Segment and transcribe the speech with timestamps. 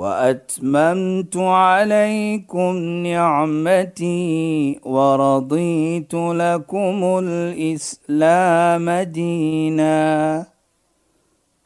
[0.00, 2.76] واتممت عليكم
[3.06, 10.46] نعمتي ورضيت لكم الاسلام دينا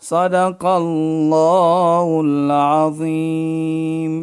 [0.01, 4.15] صدق الله العظيم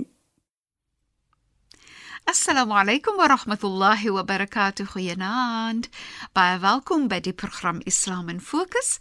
[2.32, 4.88] Assalamu alaykum wa rahmatullahi wa barakatuh.
[4.94, 5.90] Goeienaand.
[6.36, 9.00] Baie welkom by die program Islam in Fokus.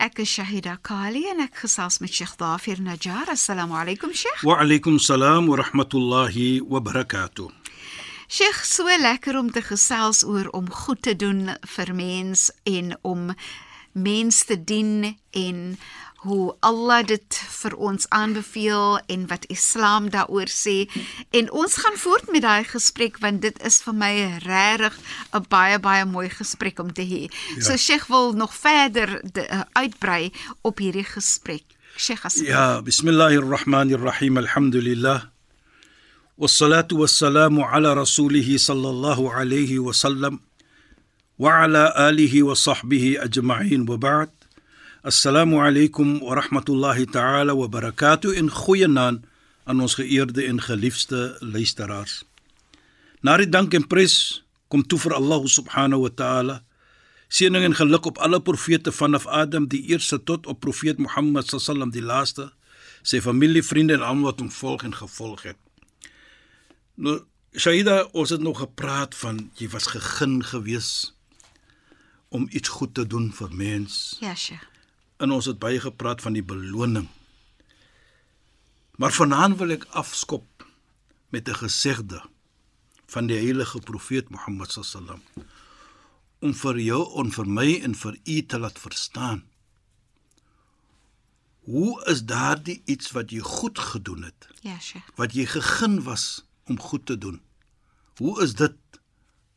[0.00, 3.28] Ek is Shahida Kali en ek gesels met Sheikh Dafir Najjar.
[3.28, 4.40] Assalamu alaykum Sheikh.
[4.48, 7.50] Wa alaykum salaam wa rahmatullahi wa barakatuh.
[8.24, 13.34] Sheikh, so lekker om te gesels oor om goed te doen vir mens en om
[13.92, 15.76] mens te dien en
[16.25, 20.87] hoe Allah dit vir ons aanbeveel en wat Islam daaroor sê.
[21.29, 24.13] En ons gaan voort met daai gesprek want dit is vir my
[24.45, 24.97] regtig
[25.33, 27.23] 'n baie baie mooi gesprek om te hê.
[27.29, 27.61] Ja.
[27.61, 30.31] So Sheikh wil nog verder de, uh, uitbrei
[30.61, 31.63] op hierdie gesprek.
[31.97, 32.49] Sheikh asseblief.
[32.49, 34.37] Ja, bismillahirrahmanirrahim.
[34.37, 35.35] Alhamdulillah.
[36.37, 40.39] والصلاه والسلام على رسوله صلى الله عليه وسلم
[41.39, 44.29] وعلى اله وصحبه اجمعين وبعد
[45.02, 49.24] Assalamu alaykum wa rahmatullahi ta'ala wa barakatuh in goeienaand
[49.64, 52.18] aan ons geëerde en geliefde luisteraars.
[53.24, 56.56] Na die dank en prys kom toe vir Allah subhanahu wa ta'ala.
[57.32, 61.96] Seëning en geluk op alle profete vanaf Adam die eerste tot op profeet Mohammed sallam
[61.96, 62.50] die laaste,
[63.00, 65.60] sy familie, vriende en almal wat hom volg en gevolg het.
[67.00, 67.22] Nou
[67.56, 71.14] Shaida, ons het nog gepraat van jy was gegeen gewees
[72.28, 74.20] om iets goed te doen vir mens.
[74.20, 74.69] Ja, Sheikh
[75.20, 77.08] en ons het baie gepraat van die beloning.
[79.00, 80.66] Maar vanaand wil ek afskop
[81.32, 82.20] met 'n gesegde
[83.06, 85.22] van die heilige profeet Mohammed sallam
[86.40, 89.44] om vir jou en vir my en vir u te laat verstaan.
[91.68, 94.48] Hoe is daardie iets wat jy goed gedoen het?
[94.60, 95.04] Ja, Sheikh.
[95.16, 97.40] Wat jy gegeen was om goed te doen.
[98.16, 98.76] Hoe is dit?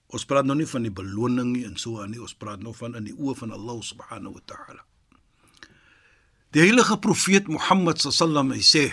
[0.08, 2.74] Ons praat nou nie van die beloning nie en so aan nie, ons praat nou
[2.76, 4.84] van in die oë van Allah subhanahu wa ta'ala.
[6.54, 8.86] Die heilige profeet Mohammed sallam hy sê: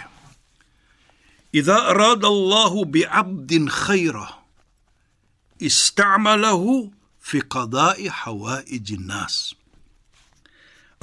[1.52, 4.40] "Idha arada Allah bi'abdin khayra
[5.60, 6.88] ista'malahu
[7.20, 9.52] fi qada'i hawa'ij an-nas."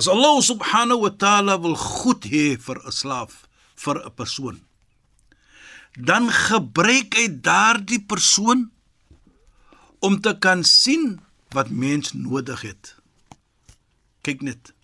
[0.02, 3.46] As Allah subhanahu wa ta'ala wil goed hê vir 'n slaaf,
[3.78, 4.58] vir 'n persoon,
[5.94, 8.74] dan gebruik hy daardie persoon
[10.02, 11.22] om te kan sien
[11.54, 12.98] wat mens nodig het.
[14.26, 14.77] Kyk net.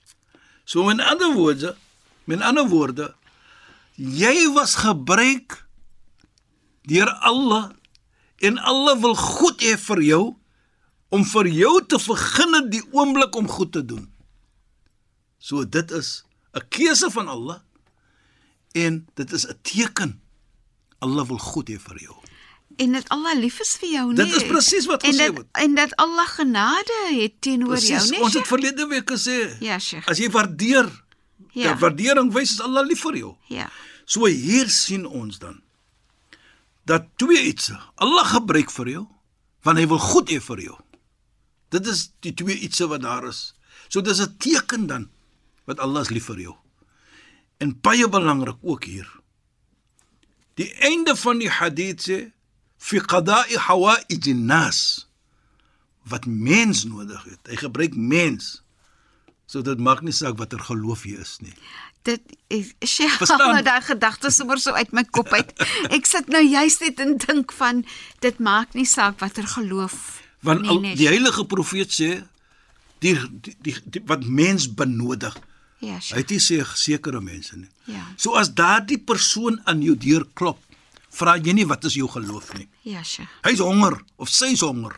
[0.63, 1.75] So in ander woorde,
[2.23, 3.13] met ander woorde,
[3.95, 5.59] jy was gebruik
[6.87, 7.71] deur Allah
[8.43, 10.23] en Allah wil goed hê vir jou
[11.13, 14.07] om vir jou te begin die oomblik om goed te doen.
[15.37, 17.59] So dit is 'n keuse van Allah
[18.71, 20.21] en dit is 'n teken
[20.99, 22.15] Allah wil goed hê vir jou.
[22.77, 24.25] En dat Allah lief is vir jou, nee.
[24.25, 25.47] Dit is presies wat gesê word.
[25.51, 28.21] En dat Allah genade het teenoor jou, nee.
[28.21, 29.57] Ons het verlede week gesê.
[29.59, 30.07] Ja, Sheikh.
[30.09, 30.89] As jy waardeer,
[31.53, 31.71] ja.
[31.71, 33.33] dat waardering wys is Allah lief vir jou.
[33.53, 33.69] Ja.
[34.05, 35.61] So hier sien ons dan
[36.83, 39.03] dat twee iets Allah gebruik vir jou
[39.63, 40.77] want hy wil goed hê vir jou.
[41.71, 43.53] Dit is die twee iets wat daar is.
[43.87, 45.09] So dis 'n teken dan
[45.65, 46.55] wat Allah is lief vir jou.
[47.57, 49.07] En baie belangrik ook hier.
[50.55, 52.31] Die einde van die hadith sê
[52.83, 55.07] fi qada'i hawa'ij an-nas
[56.11, 57.39] wat mens nodig het.
[57.47, 58.59] Hy gebruik mens.
[59.47, 61.55] So dit maak nie saak watter geloof jy is nie.
[62.03, 65.53] Dit is Sheikh nou daai gedagtes sommer so uit my kop uit.
[65.95, 67.85] Ek sit nou juist net en dink van
[68.25, 72.09] dit maak nie saak watter geloof want nee, nee, die heilige profeet sê
[73.03, 75.35] die, die, die, die wat mens benodig.
[75.83, 77.69] Ja, Hy het nie sê sekere mense nie.
[77.91, 78.03] Ja.
[78.19, 80.59] So as daardie persoon aan jou deur klop,
[81.13, 82.67] vra jy nie wat is jou geloof nie.
[82.87, 83.29] Ja, Sheikh.
[83.45, 84.95] Hy's honger of sy's honger.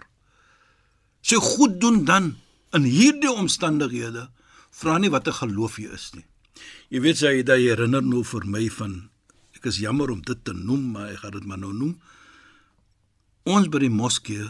[1.26, 2.36] Sy goed doen dan
[2.76, 4.30] in hierdie omstandighede
[4.76, 6.26] vra nie wat 'n geloof jy is nie.
[6.90, 9.10] Jy weet sy dat jy herinner nou vir my van
[9.56, 12.02] ek is jammer om dit te noem, maar ek gaan dit maar nou noem.
[13.46, 14.46] Ons by die moskee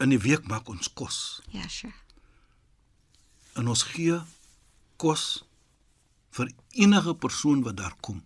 [0.00, 1.40] in die week maak ons kos.
[1.52, 1.94] Ja, Sheikh.
[3.56, 4.20] En ons gee
[4.96, 5.44] kos
[6.30, 8.22] vir enige persoon wat daar kom.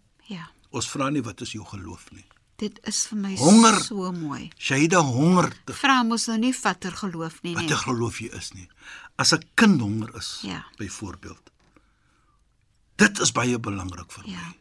[0.71, 2.25] Ons vra nie wat is jou geloof nie.
[2.59, 3.81] Dit is vir my Honger.
[3.81, 4.51] so mooi.
[4.59, 7.71] Shaida honger Vra mos nou nie watter geloof nie, wat nee.
[7.71, 8.69] jy geloof jy is nie.
[9.17, 10.65] As 'n kind honger is, Ja.
[10.77, 11.51] byvoorbeeld.
[12.97, 14.37] Dit is baie belangrik vir Ja.
[14.47, 14.57] my.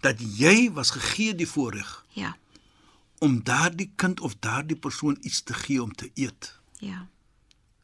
[0.00, 2.36] Dat jy was gegee die voorreg Ja.
[3.20, 6.58] om daardie kind of daardie persoon iets te gee om te eet.
[6.78, 7.06] Ja.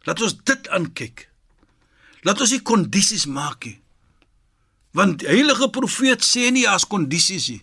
[0.00, 1.30] Laat ons dit aankyk.
[2.22, 3.80] Laat ons nie kondisies maak nie.
[4.92, 7.62] Want die heilige profeet sê nie as kondisies nie.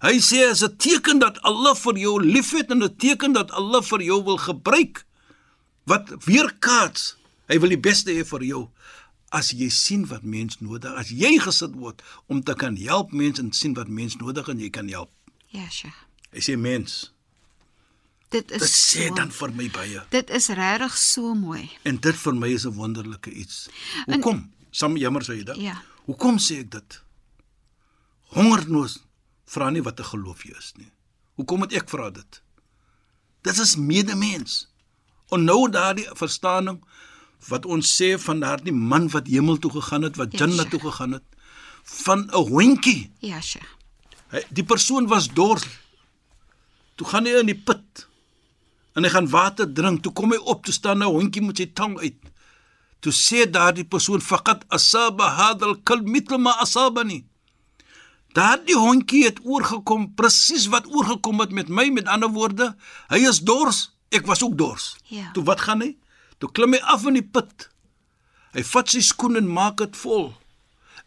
[0.00, 3.82] Hy sê as 'n teken dat Allah vir jou liefhet en 'n teken dat Allah
[3.82, 5.04] vir jou wil gebruik
[5.84, 7.16] wat weerkaats.
[7.48, 8.68] Hy wil die beste hê vir jou.
[9.30, 13.42] As jy sien wat mens nodig, as jy gesit word om te kan help mense
[13.42, 15.10] en sien wat mens nodig en jy kan help.
[15.48, 16.06] Ja, Sheikh.
[16.32, 17.12] Hy sê mens,
[18.30, 20.02] Dit is dit sê so, dan vir my baie.
[20.10, 21.70] Dit is regtig so mooi.
[21.82, 23.68] En dit vir my is 'n wonderlike iets.
[24.06, 24.50] Hoekom?
[24.70, 25.56] Sam jammer sê jy dit.
[25.56, 25.82] Ja.
[26.06, 27.02] Hoekom sê ek dit?
[28.28, 29.00] Hongernoos
[29.50, 30.92] vra nie wat 'n geloof jy is nie.
[31.36, 32.42] Hoekom moet ek vra dit?
[33.42, 34.68] Dit is medemens.
[35.30, 36.80] En nou daardie verstaaning
[37.48, 40.80] wat ons sê van daardie man wat hemel toe gegaan het, wat Ja, Jannah toe
[40.80, 41.22] gegaan het,
[41.84, 43.10] van 'n hondjie.
[43.18, 43.40] Ja.
[44.28, 45.66] Hy die persoon was dors.
[46.94, 48.08] Toe gaan hy in die put
[48.94, 50.02] en hy gaan water drink.
[50.02, 52.16] Toe kom hy op te staan, 'n hondjie met sy tong uit.
[53.00, 57.24] Toe sê daardie persoon faqat asaba hadal kalb mithl ma asabani.
[58.32, 62.74] Daardie hondjie het oorgekom presies wat oorgekom het met my met ander woorde,
[63.10, 64.92] hy is dors, ek was ook dors.
[65.10, 65.32] Ja.
[65.34, 65.96] Toe wat gaan hy?
[66.38, 67.66] Toe klim hy af in die put.
[68.54, 70.30] Hy vat sy skoen en maak dit vol.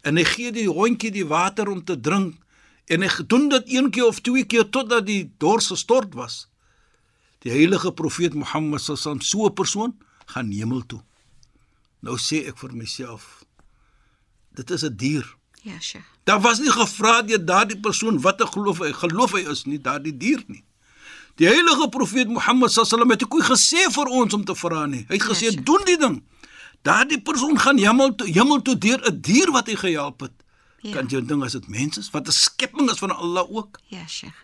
[0.04, 2.40] En hy gee die hondjie die water om te drink
[2.92, 6.44] en hy doen dit een keer of twee keer totdat die dors gestort was.
[7.44, 11.00] Die heilige profeet Mohammed sallam so 'n persoon gaan hemel toe.
[12.00, 13.44] Nou sê ek vir myself
[14.52, 15.36] dit is 'n dier.
[15.62, 16.13] Ja, Sheikh.
[16.24, 19.78] Daar was nie gevra deur daardie persoon wat 'n geloof hy geloof hy is nie,
[19.80, 20.64] daardie dier nie.
[21.36, 25.04] Die heilige profeet Mohammed sallam het ook gesê vir ons om te vra nie.
[25.08, 25.56] Hy het gesê Yes.
[25.64, 26.22] doen die ding.
[26.82, 30.32] Daardie persoon gaan hemel toe, hemel toe deur 'n dier wat hy gehelp het.
[30.80, 30.92] Ja.
[30.92, 33.78] Kan jy dink as dit mens is wat 'n skepping is van Allah ook?
[33.88, 34.34] Ja, Sheikh.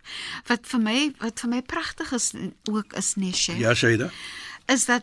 [0.46, 2.32] Wat vir my wat vir my pragtig is
[2.70, 4.10] ook is nee, Sheikh, Ja, Shaida.
[4.66, 5.02] is dat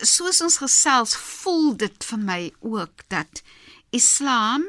[0.00, 3.42] soos ons gesels, voel dit vir my ook dat
[3.90, 4.64] Islam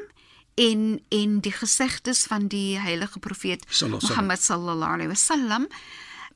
[0.54, 5.66] en en die gesegdes van die heilige profeet Mohammed sallallahu alaihi wasallam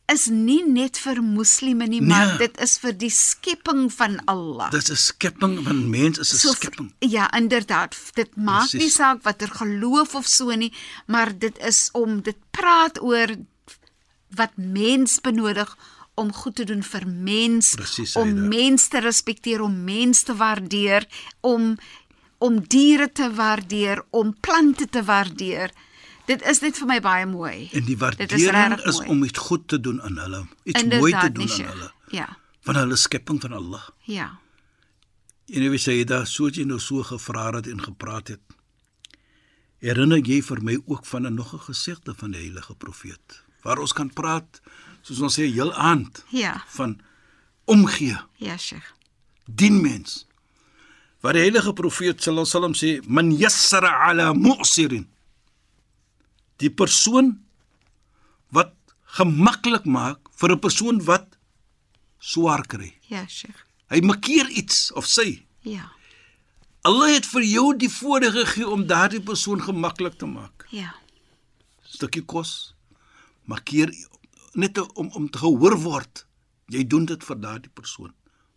[0.08, 2.08] is nie net vir moslime nie, Nee.
[2.08, 4.70] maar dit is vir die skepping van Allah.
[4.70, 6.92] Dis 'n skepping, want mens is 'n So- skepping.
[7.00, 7.94] Ja, inderdaad.
[8.14, 8.94] Dit maak nie Presies.
[8.94, 10.72] saak watter geloof of so nie,
[11.06, 13.28] maar dit is om dit praat oor
[14.30, 15.76] wat mens benodig
[16.14, 18.40] om goed te doen vir mens, Presies, om Aida.
[18.48, 21.06] mens te respekteer, om mens te waardeer,
[21.40, 21.76] om
[22.38, 25.70] om diere te waardeer, om plante te waardeer.
[26.26, 27.68] Dit is net vir my baie mooi.
[27.72, 29.08] En die waardering is, mooi.
[29.08, 32.36] om iets goed te doen aan hulle, iets mooi te Inderdaad, doen aan hulle, Ja.
[32.60, 33.88] van hulle skepping van Allah.
[34.04, 34.38] Ja.
[35.48, 38.40] En jy sê daar soos jy nou so gevra het en gepraat het.
[39.80, 43.78] Herinner jy vir my ook van 'n nog 'n gesegde van die heilige profeet waar
[43.78, 44.60] ons kan praat
[45.02, 46.62] soos ons sê heel aand Ja.
[46.68, 47.00] van
[47.64, 48.92] omgee, Ja, Sheikh.
[49.44, 50.26] dien mens.
[51.20, 55.06] Waar die heilige profeet sallallahu alaihi wasallam sê man yassara ala mu'sirin.
[56.62, 57.32] Die persoon
[58.54, 58.74] wat
[59.18, 61.36] gemaklik maak vir 'n persoon wat
[62.18, 62.94] swaar kry.
[63.08, 63.66] Ja, Sheikh.
[63.90, 65.90] Hy makkeer iets of sy Ja.
[66.86, 70.66] Allah het vir jou die voorreg gegee om daardie persoon gemaklik te maak.
[70.70, 70.94] Ja.
[71.82, 72.74] Stukkie kos.
[73.44, 73.92] Maar keer
[74.52, 76.26] net om om te gehoor word.
[76.68, 78.12] Jy doen dit vir daardie persoon.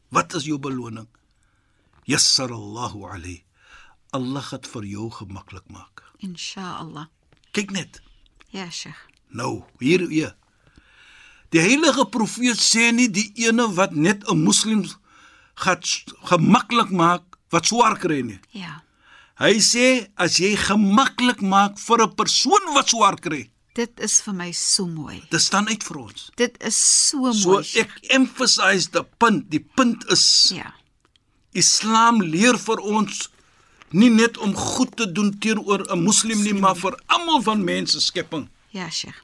[0.09, 1.07] Wat is jou beloning?
[2.07, 3.43] Yassarallahu alayhi.
[4.13, 6.03] Allah het vir jou gemaklik maak.
[6.19, 7.07] Inshallah.
[7.55, 8.01] Kyk net.
[8.51, 8.99] Ja, Sheikh.
[9.31, 10.33] Nou, hier hier.
[11.51, 14.83] Die heilige profeet sê nie die ene wat net 'n moslim
[15.55, 18.39] gaan s- gemaklik maak wat swaar kry nie.
[18.51, 18.83] Ja.
[19.39, 24.33] Hy sê as jy gemaklik maak vir 'n persoon wat swaar kry, Dit is vir
[24.33, 25.23] my so mooi.
[25.29, 26.29] dit staan uit vir ons.
[26.35, 26.75] Dit is
[27.09, 27.65] so So mooi.
[27.79, 29.49] ek emphasize die punt.
[29.49, 30.73] Die punt is ja.
[31.51, 33.29] Islam leer vir ons
[33.91, 37.99] nie net om goed te doen teenoor 'n moslim nie, maar vir almal van mense
[38.01, 38.49] skepping.
[38.69, 39.21] Ja, Sheikh.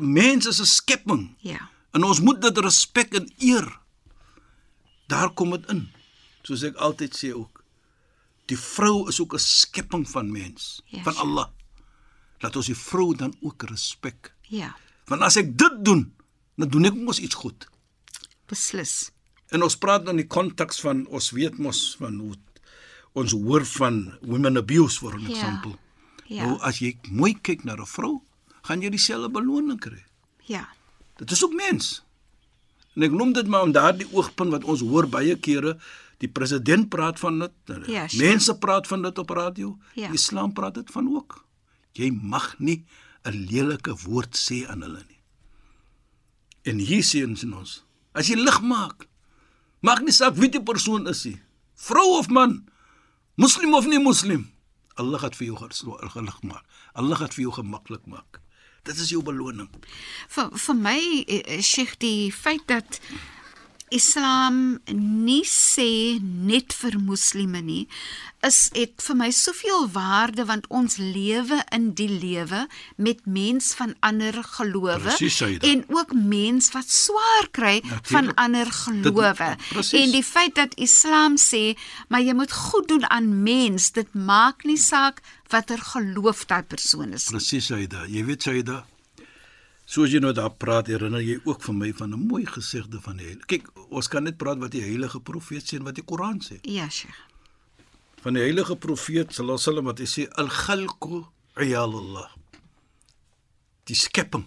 [0.00, 1.70] Mens is 'n skepping Ja.
[1.92, 3.78] en ons moet dit respek en eer.
[5.06, 5.90] Daar kom dit in.
[6.42, 7.62] Soos ek altyd sê ook.
[8.46, 11.16] Die vrou is ook 'n skepping van mens, Ja, van.
[11.16, 11.46] Allah.
[12.38, 14.34] Laat ons die vrou dan ook respek.
[14.42, 14.76] Ja.
[15.06, 16.14] Want as ek dit doen,
[16.56, 17.68] dan doen ek mos iets goed.
[18.46, 19.10] Beslis.
[19.52, 22.34] En ons praat dan die konteks van ons weet mos van hoe
[23.14, 25.28] ons hoor van women abuse for Ja.
[25.28, 25.76] example.
[26.26, 26.46] Ja.
[26.46, 28.22] Nou as jy mooi kyk na 'n vrou,
[28.62, 30.04] gaan jy dieselfde beloning kry.
[30.46, 30.68] Ja.
[31.16, 32.02] Dit is ook mens.
[32.96, 35.78] En ek noem dit maar om daardie oogpunt wat ons hoor baie kere,
[36.18, 37.52] die president praat van dit,
[37.86, 38.26] Ja, sure.
[38.30, 40.06] mense praat van dit op radio, Ja.
[40.06, 41.44] die Islam praat dit van ook.
[41.92, 42.84] Jy mag nie
[43.24, 45.20] 'n lelike woord sê aan hulle nie.
[46.62, 47.84] En hier sien ons,
[48.14, 49.06] as jy lig maak,
[49.84, 51.36] maak nie saak wie die persoon is nie,
[51.88, 52.62] vrou of man,
[53.36, 54.48] moslim of nie moslim,
[54.94, 56.64] Allah gaan vir jou gelig maak.
[56.94, 58.40] Allah gaan vir jou gemaklik maak.
[58.86, 59.70] Dit is jou beloning.
[60.30, 63.00] Vir vir my eh, Sheikh die feit dat
[63.94, 67.84] Islam nie sê net vir moslime nie
[68.44, 72.64] is het vir my soveel waarde want ons lewe in die lewe
[72.96, 75.14] met mens van ander gelowe
[75.70, 78.06] en ook mens wat swaar kry Natuurlijk.
[78.06, 79.50] van ander gelowe.
[79.92, 81.74] En die feit dat Islam sê
[82.08, 87.12] maar jy moet goed doen aan mens, dit maak nie saak watter geloof daai persoon
[87.12, 87.28] is.
[87.30, 88.04] Presies Saida.
[88.10, 88.84] Jy weet Saida,
[89.84, 93.16] soos jy nou daar praat, herinner jy ook vir my van 'n mooi gesegde van
[93.16, 93.46] die Heilige.
[93.46, 96.58] Kyk, ons kan net praat wat die heilige profeet sê en wat die Koran sê.
[96.62, 97.20] Ja, Sheikh.
[98.22, 101.24] Van die heilige profeet sallallahu alaihi wasallam wat hy sê al-khalqu
[101.56, 102.30] iyalullah.
[103.84, 104.46] Die skepping.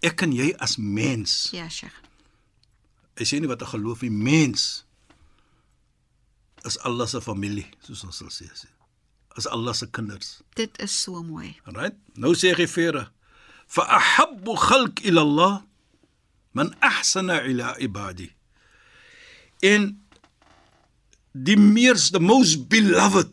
[0.00, 1.48] Ek en jy as mens.
[1.52, 1.96] Ja, Sheikh.
[3.16, 4.84] Hy sê nie wat 'n geloof nie, mens
[6.64, 8.48] is Allah se familie, soos ons sal sê.
[9.36, 10.42] Is Allah se kinders.
[10.54, 11.56] Dit is so mooi.
[11.64, 11.94] Alright.
[12.14, 13.10] Nou sê hy verder.
[13.68, 15.54] Fa ahabbu khalq ila Allah
[16.56, 18.32] man ahsana ila ibadi.
[19.62, 20.00] En
[21.36, 23.28] die meers the most beloved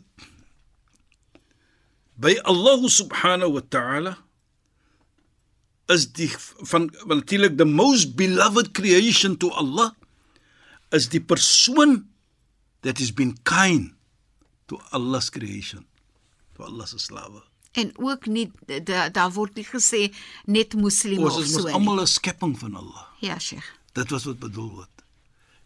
[2.20, 4.12] by Allah subhanahu wa ta'ala
[5.88, 6.32] is die
[6.68, 9.96] van natuurlik the most beloved creation to Allah
[10.92, 12.08] is die persoon
[12.82, 13.94] that has been kind
[14.68, 15.86] to Allah's creation
[16.56, 17.42] to Allah's slawe.
[17.76, 18.46] En ook nie
[18.88, 20.06] da, daar word nie gesê
[20.48, 21.74] net moslime Ons of is so nie.
[21.76, 23.06] almal 'n skepping van Allah.
[23.20, 23.66] Ja, Sheikh.
[23.92, 25.04] Dit was wat bedoel word.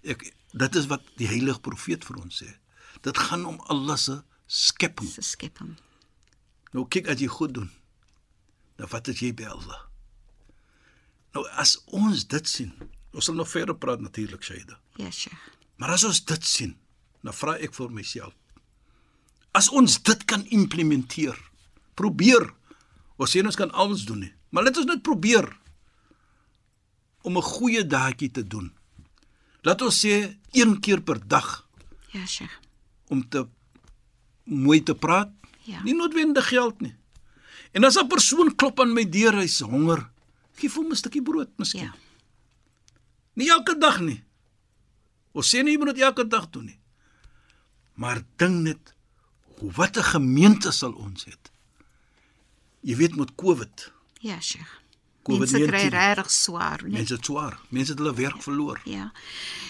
[0.03, 2.49] Ek dit is wat die heilige profeet vir ons sê.
[3.03, 5.09] Dit gaan om Allah se skepping.
[5.09, 5.77] Se skepping.
[6.73, 7.71] Nou kyk as jy goed doen.
[8.77, 9.81] Dan vat dit jy by Allah.
[11.35, 12.73] Nou as ons dit sien,
[13.15, 14.79] ons sal nog verder praat natuurlik Shaida.
[14.97, 15.39] Ja, Sheikh.
[15.77, 16.77] Maar as ons dit sien,
[17.23, 18.35] dan vra ek vir myself.
[19.53, 21.50] As ons dit kan implementeer,
[22.01, 22.49] probeer.
[23.21, 25.47] Ons sê ons kan alles doen nie, maar laat ons net probeer
[27.23, 28.73] om 'n goeie daadjie te doen.
[29.63, 31.67] Laat ons sê een keer per dag
[32.13, 32.59] Ja, Sheikh.
[33.09, 33.47] om te
[34.45, 35.31] mooi te praat.
[35.65, 35.83] Ja.
[35.83, 36.95] Nie noodwendig geld nie.
[37.73, 40.11] En as 'n persoon klop aan my deur, hy's honger,
[40.57, 41.85] gee hom 'n stukkie brood miskien.
[41.85, 41.95] Ja.
[43.35, 44.25] Nie elke dag nie.
[45.33, 46.79] Ons sê nie jy moet dit elke dag doen nie.
[47.95, 48.95] Maar dink net
[49.59, 51.50] hoe wat 'n gemeente sal ons het.
[52.81, 54.79] Jy weet met COVID, Ja, Sheikh.
[55.23, 55.39] COVID-19.
[55.39, 56.93] Mense kry regtig swaar, nee.
[56.93, 58.81] mense het swaar, mense het hulle werk verloor.
[58.85, 59.13] Ja.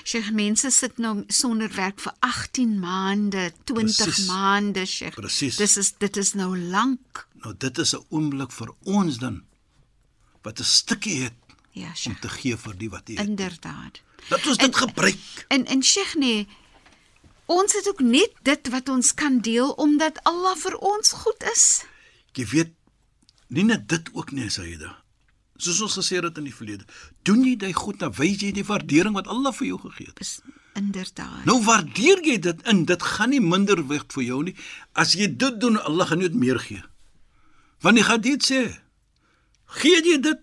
[0.05, 4.27] Sheikh, mense sit nou sonder werk vir 18 maande, 20 Presies.
[4.27, 5.15] maande, Sheikh.
[5.15, 5.57] Presies.
[5.57, 7.27] Dis is dit is nou lank.
[7.43, 9.43] Nou dit is 'n oomblik vir ons dan
[10.43, 11.35] wat 'n stukkie het
[11.73, 13.19] Ja, om te gee vir die wat het.
[13.19, 14.01] Inderdaad.
[14.29, 15.45] Dat ons dit gebruik.
[15.49, 16.47] En en Sheikh nee,
[17.47, 21.85] ons het ook net dit wat ons kan deel omdat Allah vir ons goed is.
[22.33, 22.71] Jy weet
[23.51, 24.97] nie net dit ook nie, Saida.
[25.61, 26.87] Soos ons gesê het in die verlede,
[27.29, 30.23] doen jy dit goed, dan wys jy die waardering wat Allah vir jou gegee het.
[30.25, 30.39] Is
[30.79, 31.45] inderdaad.
[31.45, 32.85] Nou waardeer jy dit in.
[32.89, 34.55] Dit gaan nie minder weg vir jou nie.
[34.97, 36.81] As jy dit doen, Allah gaan net meer gee.
[37.85, 38.63] Want hy gaan dit sê.
[39.81, 40.41] Gee jy dit,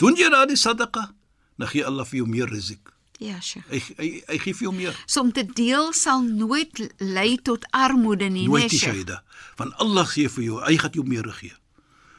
[0.00, 1.10] doen jy daardie sadaqa,
[1.58, 2.94] dan gee Allah vir jou meer risik.
[3.18, 3.66] Ja, Sheikh.
[3.68, 4.94] Hy hy, hy gee jou meer.
[5.10, 8.94] So om te deel sal nooit lei tot armoede nie, Nooit nee, Sheikh.
[8.94, 9.22] Shaida.
[9.58, 11.54] Want Allah gee vir jou, hy gaan jou meer gee.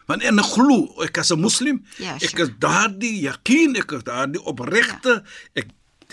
[0.09, 2.43] Want en ek glo, ek as 'n moslim, Ja, ek sure.
[2.43, 5.23] is daardie yaqeen, ek is daardie opregte,
[5.55, 5.67] ek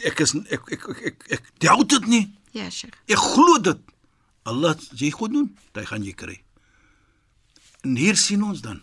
[0.04, 2.24] ek is ek ek ek ek, ek doubt dit nie.
[2.52, 2.94] Ja, Sheikh.
[3.08, 3.78] Ek glo dit.
[4.44, 6.36] Allah jy goed doen, dan gaan jy kry.
[7.82, 8.82] En hier sien ons dan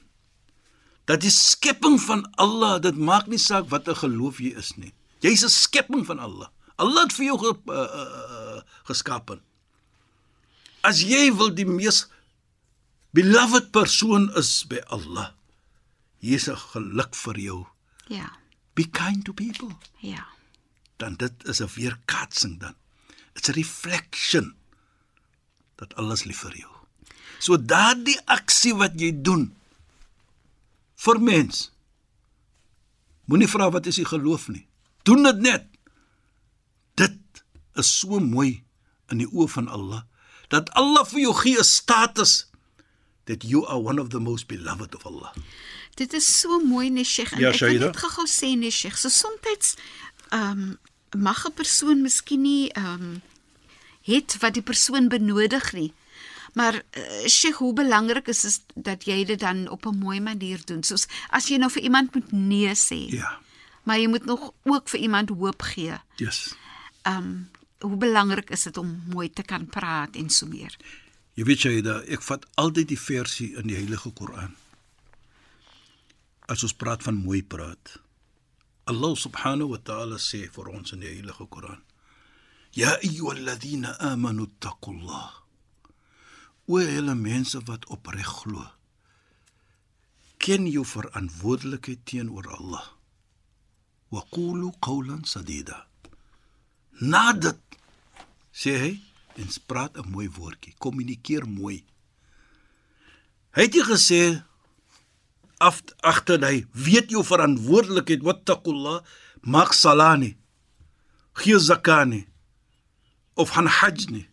[1.05, 4.93] dat die skepping van Allah, dit maak nie saak watter geloof jy is nie.
[5.21, 6.47] Jy's 'n skepping van Allah.
[6.77, 9.39] Allah het vir jou ge, uh, uh, geskape.
[10.83, 12.07] As jy wil die mees
[13.13, 15.33] beloved persoon is by Allah,
[16.19, 17.67] hier's 'n geluk vir jou.
[18.07, 18.29] Ja.
[18.73, 19.77] Be kind to people.
[20.01, 20.33] Ja.
[21.03, 22.75] dan dit is 'n weerkaatsing dan.
[23.33, 24.55] It's a reflection
[25.75, 26.71] dat alles lief vir jou.
[27.39, 29.55] So daardie aksie wat jy doen
[30.95, 31.71] vir mens.
[33.25, 34.67] Moenie vra wat is die geloof nie.
[35.03, 35.65] Doen dit net.
[36.93, 37.43] Dit
[37.73, 38.63] is so mooi
[39.07, 40.03] in die oë van Allah
[40.47, 42.49] dat Allah vir jou gee 'n status
[43.25, 45.33] that you are one of the most beloved of Allah.
[45.95, 49.09] Dit is so mooi nee Sheikh Ja, ek wil net gou-gou sê nee Sheikh, so
[49.09, 49.75] soms
[50.33, 50.77] ehm um,
[51.21, 53.21] mag 'n persoon miskien nie ehm um,
[54.03, 55.93] het wat die persoon benodig nie.
[56.53, 60.59] Maar uh, Sheikh, hoe belangrik is is dat jy dit dan op 'n mooi manier
[60.65, 60.83] doen.
[60.83, 63.09] Soos as jy nou vir iemand moet nee sê.
[63.09, 63.39] Ja.
[63.83, 65.97] Maar jy moet nog ook vir iemand hoop gee.
[66.15, 66.55] Yes.
[67.01, 67.49] Ehm um,
[67.79, 70.77] hoe belangrik is dit om mooi te kan praat en so meer.
[71.33, 74.53] Jy weet jy dat ek vat altyd die versie in die Heilige Koran.
[76.45, 77.95] As ons praat van mooi praat.
[78.85, 81.81] Allah subhanahu wa ta'ala sê vir ons in die Heilige Koran:
[82.77, 85.41] Ya ayyuhalladhina amanu taqullah.
[86.67, 88.67] O julle mense wat opreg glo.
[90.37, 92.85] Ken jou verantwoordelikheid teenoor Allah.
[94.13, 95.87] Wa qulu qawlan sadida.
[97.01, 97.59] Nadat
[98.53, 98.93] sê hy
[99.35, 101.83] en praat 'n mooi woordjie, kommunikeer mooi.
[103.55, 104.43] Hy het nie gesê
[105.63, 109.03] af agter hy weet jou verantwoordelikheid wattaqullah
[109.41, 110.33] maak salani
[111.39, 112.27] gee zakani
[113.39, 114.27] of gaan hajj nie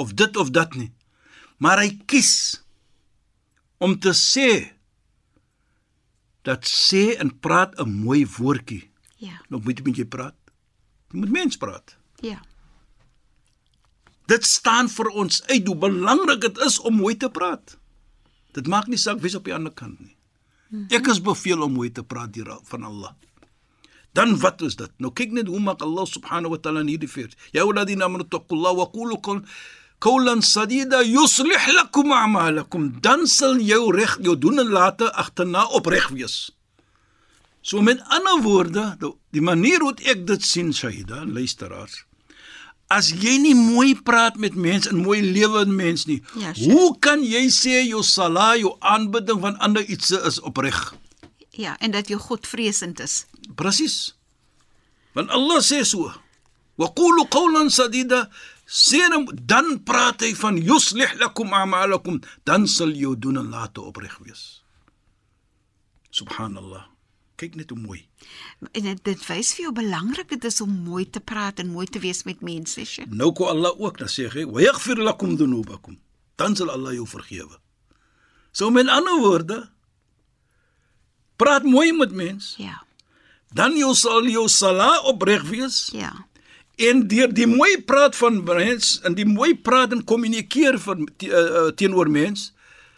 [0.00, 0.90] of dit of dat nie
[1.58, 2.62] maar hy kies
[3.78, 4.48] om te sê
[6.48, 8.88] dat sê en praat 'n mooi woordjie
[9.20, 9.36] Ja.
[9.50, 10.36] nou moet jy met jy praat
[11.12, 12.40] jy moet mens praat Ja.
[14.30, 17.76] Dit staan vir ons uit hoe belangrik dit is om mooi te praat.
[18.54, 20.14] Dit maak nie saak wie's op die ander kant nie.
[20.94, 23.14] Ek is beveel om mooi te praat hier van Allah.
[24.14, 24.90] Dan wat is dit?
[24.98, 27.34] Nou kyk net hoe maak Allah subhanahu wa ta'ala hierdie vers.
[27.54, 29.18] Ya alladhina amanu taqullaha wa qulu
[30.00, 33.00] qawlan sadida yuslih lakum a'malakum.
[33.02, 36.50] Dan sal jou reg jou doen en late agterna opreg wees.
[37.62, 42.06] So met ander woorde, nou, die manier hoe ek dit sien, Shahida, luisteraars,
[42.90, 46.72] As jy nie mooi praat met mense en mooi lewe met mense nie, Ja, sure.
[46.72, 50.94] hoe kan jy sê jou sala, jou aanbidding van ander iets is opreg?
[51.54, 53.26] Ja, en dat jy Godvreesend is.
[53.54, 54.14] Presies.
[55.14, 56.10] Want Allah sê so:
[56.76, 58.28] "Wa qulu qawlan sadida"
[58.66, 63.80] sê dan, dan praat hy van yuslih lakum a'malakum, dan sal jou doen en late
[63.82, 64.62] opreg wees.
[66.10, 66.86] Subhanallah.
[67.40, 68.02] Kyk net hoe mooi.
[68.76, 71.86] En dit, dit wys vir jou belangrik dit is om mooi te praat en mooi
[71.88, 73.08] te wees met mense, Sheikh.
[73.16, 75.96] Nou kom Allah ook dan sê hy: "Wa yaghfir lakum dhunubakum."
[76.36, 77.56] Dan sal Allah jou vergewe.
[78.52, 79.70] So met ander woorde,
[81.36, 82.82] praat mooi met mense, Ja.
[83.52, 85.88] dan jou sal jou sala opreg wees.
[85.92, 86.26] Ja.
[86.76, 91.26] En deur die mooi praat van mens en die mooi praat en kommunikeer van te,
[91.26, 92.52] uh, teenoor mens,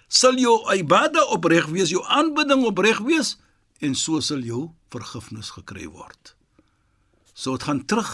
[0.09, 3.37] sal jou ibada opreg wees, jou aanbidding opreg wees
[3.83, 6.35] en so sal jou vergifnis gekry word.
[7.35, 8.11] So dit gaan terug.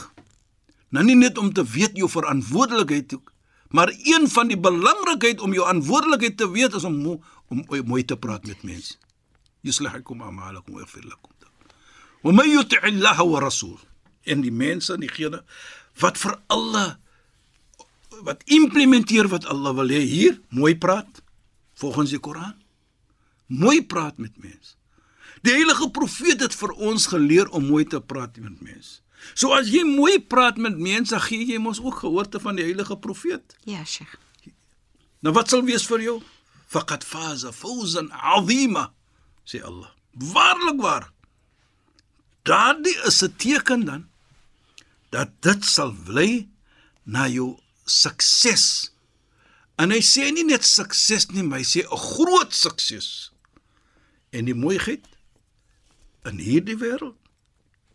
[0.95, 3.33] Nou nie net om te weet jou verantwoordelikheid, ook,
[3.69, 8.05] maar een van die belangrikheid om jou verantwoordelikheid te weet is om mo om mooi
[8.05, 8.97] te praat met mense.
[9.65, 11.33] Yuslahikum a'malakum wa yaghfir lakum.
[12.23, 13.79] Wa may yuti' Allah wa rasul
[14.27, 15.43] en die mense en diegene
[16.03, 16.97] wat vir Allah
[18.27, 21.23] wat implementeer wat Allah wil hê hier, mooi praat
[21.79, 22.57] volgens die Koran.
[23.47, 24.75] Mooi praat met mense.
[25.43, 29.01] Die heilige profeet het vir ons geleer om mooi te praat met mense.
[29.35, 32.97] So as jy mooi praat met mense, gee jy mos ook gehoorte van die heilige
[32.97, 33.57] profeet.
[33.65, 34.17] Ja, Sheikh.
[35.21, 36.19] Nou wat sal wees vir jou?
[36.71, 38.93] Faqad faza fawzan 'azima,
[39.45, 39.91] sê Allah.
[40.13, 41.11] Waarlik waar.
[42.43, 44.09] Daardie is 'n teken dan
[45.11, 46.49] dat dit sal lei
[47.03, 48.93] na jou sukses.
[49.77, 53.33] En hy sê nie net sukses nie, maar hy sê 'n groot sukses.
[54.31, 55.07] En die mooiheid
[56.29, 57.17] in hierdie wêreld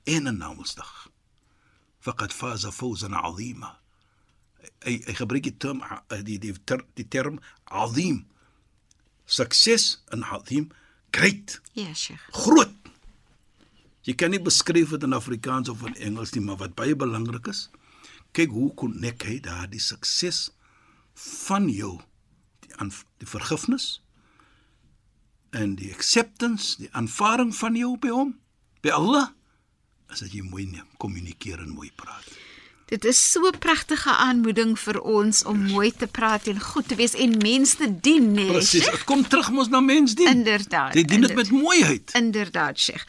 [0.10, 1.08] en in Namedsdag.
[2.04, 3.78] Faqad faza fawzan 'azima
[4.84, 8.24] hy hy gebruik die term eh, die die ter, die term azim
[9.26, 10.70] sukses in azim
[11.16, 12.24] great Ja, Sheikh.
[12.32, 12.76] groot
[14.04, 17.48] jy kan nie beskryf dit in Afrikaans of in Engels nie maar wat baie belangrik
[17.52, 17.68] is
[18.36, 20.50] kyk hoe konnek hy daardie sukses
[21.16, 21.98] van jou
[22.66, 22.92] die aan
[23.22, 24.00] die vergifnis
[25.54, 28.34] en die acceptance die aanvaarding van jou by hom
[28.86, 29.28] by Allah
[30.12, 32.30] as dat jy mooi neem kommunikeer en mooi praat
[32.94, 36.96] Dit is so 'n pragtige aanmoeding vir ons om mooi te praat en goed te
[36.96, 38.46] wees en mense te dien, nee.
[38.46, 40.28] Presies, dit kom terug mos na mens dien.
[40.28, 42.12] Inderdaad, Jy dien dit met mooiheid.
[42.14, 43.06] Inderdaad, Sheikh.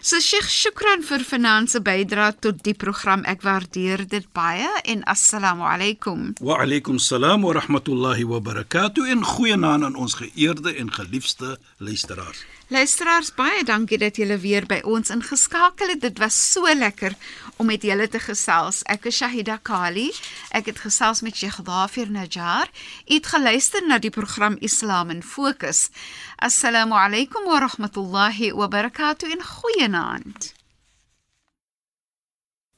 [0.00, 3.24] So Sheikh, shukran vir finansie bydra tot die program.
[3.24, 6.34] Ek waardeer dit baie en assalamu alaykum.
[6.40, 12.44] Wa alaykum salaam wa rahmatullahi wa barakatuh en goeienaand aan ons geëerde en geliefde luisteraars.
[12.71, 16.01] Luisteraars, baie dankie dat julle weer by ons ingeskakel het.
[16.03, 17.15] Dit was so lekker
[17.55, 18.81] om met julle te gesels.
[18.91, 20.11] Ek is Shahida Kali.
[20.51, 22.67] Ek het gesels met Sheikh Dafir Najjar.
[23.07, 25.89] U het geluister na die program Islam in Fokus.
[26.35, 30.57] Assalamu alaykum wa rahmatullahi wa barakatuh in goeienaand.